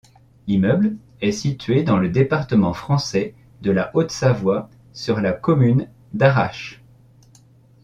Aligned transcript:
L'immeuble 0.47 0.95
est 1.21 1.31
situé 1.31 1.83
dans 1.83 1.97
le 1.99 2.09
département 2.09 2.73
français 2.73 3.35
de 3.61 3.69
la 3.69 3.91
Haute-Savoie, 3.95 4.67
sur 4.93 5.21
la 5.21 5.31
commune 5.31 5.89
d'Arâches. 6.13 6.81